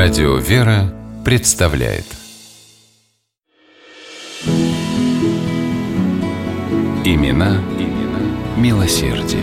[0.00, 2.04] Радио «Вера» представляет
[7.04, 8.20] Имена, имена
[8.56, 9.42] милосердие.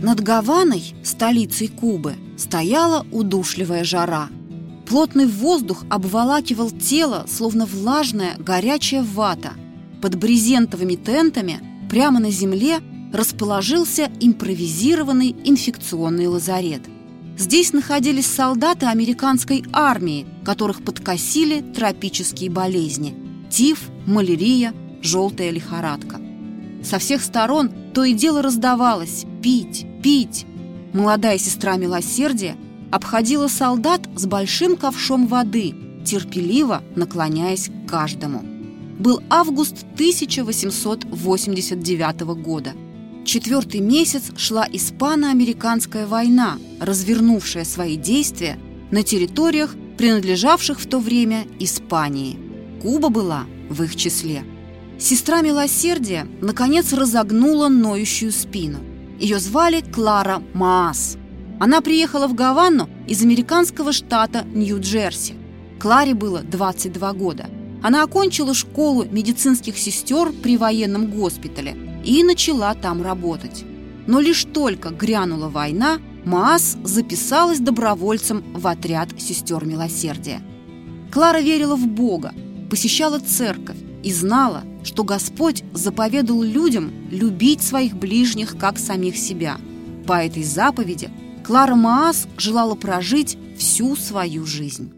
[0.00, 4.28] Над Гаваной, столицей Кубы, стояла удушливая жара.
[4.86, 9.54] Плотный воздух обволакивал тело, словно влажная горячая вата.
[10.00, 11.58] Под брезентовыми тентами
[11.90, 12.78] прямо на земле
[13.14, 16.82] расположился импровизированный инфекционный лазарет.
[17.38, 23.14] Здесь находились солдаты американской армии, которых подкосили тропические болезни–
[23.50, 26.20] тиф, малярия, желтая лихорадка.
[26.82, 30.44] Со всех сторон то и дело раздавалось «пить, пить».
[30.92, 32.56] Молодая сестра милосердия
[32.90, 35.74] обходила солдат с большим ковшом воды,
[36.04, 38.42] терпеливо наклоняясь к каждому.
[38.98, 42.72] Был август 1889 года–
[43.24, 48.58] Четвертый месяц шла испано-американская война, развернувшая свои действия
[48.90, 52.38] на территориях, принадлежавших в то время Испании.
[52.82, 54.44] Куба была в их числе.
[54.98, 58.80] Сестра милосердия наконец разогнула ноющую спину.
[59.18, 61.16] Ее звали Клара Маас.
[61.58, 65.34] Она приехала в Гавану из американского штата Нью-Джерси.
[65.80, 67.46] Кларе было 22 года.
[67.84, 73.64] Она окончила школу медицинских сестер при военном госпитале– и начала там работать.
[74.06, 80.40] Но лишь только грянула война, Маас записалась добровольцем в отряд сестер милосердия.
[81.12, 82.32] Клара верила в Бога,
[82.70, 89.58] посещала церковь и знала, что Господь заповедал людям любить своих ближних как самих себя.
[90.06, 91.10] По этой заповеди
[91.44, 94.92] Клара Маас желала прожить всю свою жизнь.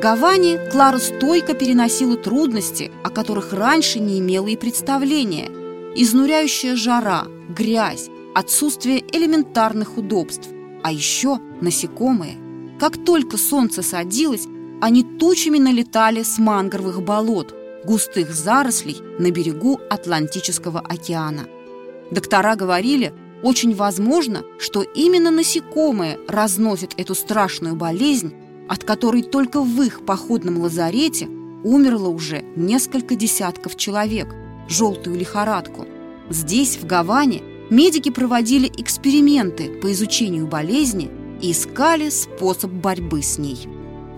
[0.00, 5.50] Гаване Клара стойко переносила трудности, о которых раньше не имела и представления.
[5.94, 10.48] Изнуряющая жара, грязь, отсутствие элементарных удобств,
[10.82, 12.38] а еще насекомые.
[12.78, 14.46] Как только солнце садилось,
[14.80, 21.46] они тучами налетали с мангровых болот, густых зарослей на берегу Атлантического океана.
[22.10, 23.12] Доктора говорили,
[23.42, 28.32] очень возможно, что именно насекомые разносят эту страшную болезнь
[28.70, 31.26] от которой только в их походном лазарете
[31.64, 34.32] умерло уже несколько десятков человек,
[34.68, 35.86] желтую лихорадку.
[36.30, 41.10] Здесь, в Гаване, медики проводили эксперименты по изучению болезни
[41.42, 43.58] и искали способ борьбы с ней.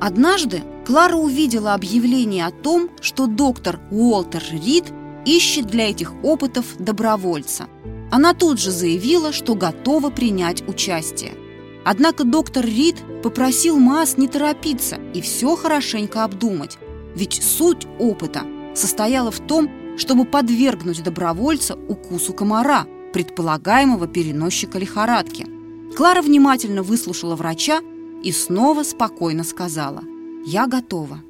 [0.02, 4.84] Однажды Клара увидела объявление о том, что доктор Уолтер Рид
[5.24, 7.68] ищет для этих опытов добровольца.
[8.10, 11.32] Она тут же заявила, что готова принять участие.
[11.84, 16.78] Однако доктор Рид попросил Маас не торопиться и все хорошенько обдумать,
[17.16, 18.42] ведь суть опыта
[18.74, 25.46] состояла в том, чтобы подвергнуть добровольца укусу комара, предполагаемого переносчика лихорадки.
[25.96, 27.80] Клара внимательно выслушала врача
[28.22, 30.02] и снова спокойно сказала
[30.46, 31.20] «Я готова».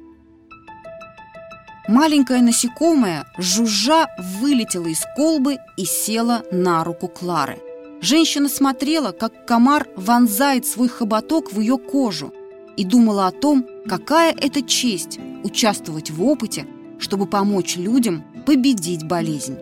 [1.89, 4.07] Маленькое насекомое, жужжа,
[4.39, 7.59] вылетело из колбы и села на руку Клары–
[8.03, 12.33] Женщина смотрела, как комар вонзает свой хоботок в ее кожу
[12.75, 16.67] и думала о том, какая это честь участвовать в опыте,
[16.99, 19.57] чтобы помочь людям победить болезнь.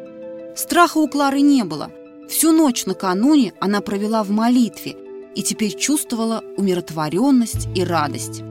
[0.56, 1.91] Страха у Клары не было.
[2.30, 4.97] Всю ночь накануне она провела в молитве
[5.35, 8.41] и теперь чувствовала умиротворенность и радость.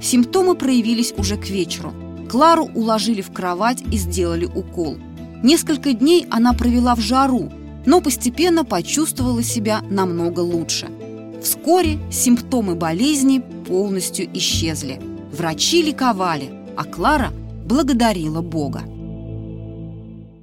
[0.00, 1.92] Симптомы проявились уже к вечеру.
[2.30, 4.96] Клару уложили в кровать и сделали укол.
[5.42, 7.52] Несколько дней она провела в жару,
[7.86, 10.88] но постепенно почувствовала себя намного лучше.
[11.42, 15.00] Вскоре симптомы болезни полностью исчезли.
[15.32, 17.32] Врачи ликовали, а Клара
[17.64, 18.82] благодарила Бога.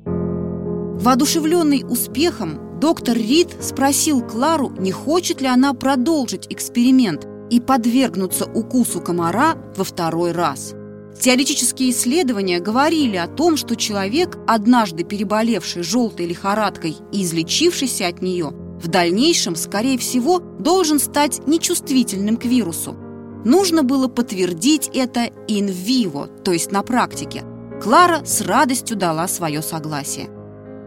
[0.06, 9.02] Воодушевленный успехом, доктор Рид спросил Клару, не хочет ли она продолжить эксперимент и подвергнуться укусу
[9.02, 10.74] комара во второй раз–
[11.23, 18.49] Теоретические исследования говорили о том, что человек, однажды переболевший желтой лихорадкой и излечившийся от нее,
[18.52, 22.97] в дальнейшем, скорее всего, должен стать нечувствительным к вирусу.
[23.46, 27.46] Нужно было подтвердить это in vivo, то есть на практике.
[27.81, 30.28] Клара с радостью дала свое согласие.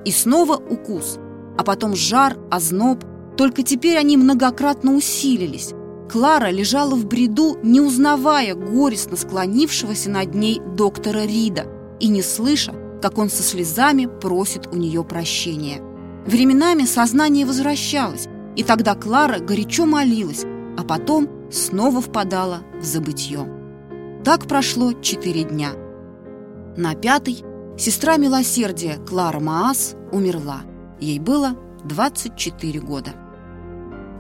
[0.04, 1.16] И снова укус,
[1.56, 3.02] а потом жар, озноб.
[3.38, 5.72] Только теперь они многократно усилились.
[6.10, 11.66] Клара лежала в бреду, не узнавая горестно склонившегося над ней доктора Рида
[12.00, 15.82] и не слыша, как он со слезами просит у нее прощения.
[16.26, 20.44] Временами сознание возвращалось, и тогда Клара горячо молилась,
[20.78, 23.46] а потом снова впадала в забытье.
[24.24, 25.70] Так прошло четыре дня.
[26.76, 27.44] На пятый
[27.78, 30.62] сестра милосердия Клара Маас умерла.
[31.00, 33.25] Ей было 24 года.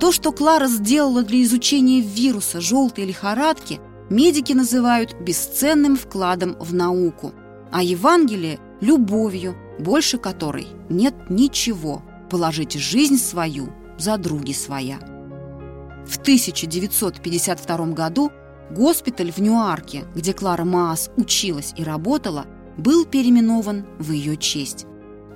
[0.00, 7.32] То, что Клара сделала для изучения вируса желтой лихорадки, медики называют бесценным вкладом в науку,
[7.72, 14.98] а Евангелие– любовью, больше которой нет ничего– положить жизнь свою за други своя.
[16.06, 18.30] В 1952 году
[18.70, 22.46] госпиталь в Ньюарке, где Клара Маас училась и работала,
[22.76, 24.86] был переименован в ее честь.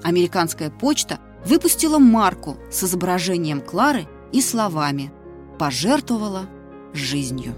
[0.03, 5.13] Американская почта выпустила марку с изображением Клары и словами
[5.59, 6.47] «пожертвовала
[6.93, 7.55] жизнью».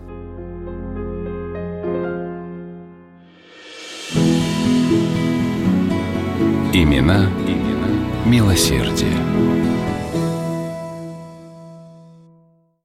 [6.75, 7.89] Имена, имена
[8.25, 9.52] милосердие.